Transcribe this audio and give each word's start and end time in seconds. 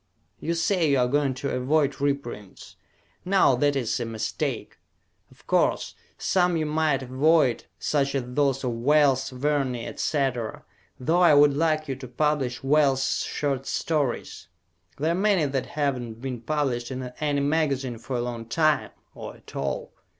You 0.39 0.55
say 0.55 0.89
you 0.89 0.97
are 0.97 1.07
going 1.07 1.35
to 1.35 1.55
avoid 1.55 2.01
reprints. 2.01 2.75
Now 3.23 3.53
that 3.57 3.75
is 3.75 3.99
a 3.99 4.05
mistake. 4.07 4.79
Of 5.29 5.45
course, 5.45 5.93
some 6.17 6.57
you 6.57 6.65
might 6.65 7.03
avoid, 7.03 7.65
such 7.77 8.15
as 8.15 8.23
those 8.25 8.63
of 8.63 8.71
Wells, 8.71 9.29
Verne, 9.29 9.75
etc., 9.75 10.65
though 10.99 11.21
I 11.21 11.35
would 11.35 11.53
like 11.55 11.87
you 11.87 11.95
to 11.97 12.07
publish 12.07 12.63
Wells' 12.63 13.21
short 13.23 13.67
stories. 13.67 14.47
There 14.97 15.11
are 15.11 15.13
many 15.13 15.45
that 15.45 15.67
have 15.67 16.01
not 16.01 16.19
been 16.19 16.41
published 16.41 16.89
in 16.89 17.03
any 17.19 17.41
magazine 17.41 17.99
for 17.99 18.15
a 18.15 18.21
long 18.21 18.47
time, 18.47 18.89
or 19.13 19.35
at 19.35 19.55
all. 19.55 19.93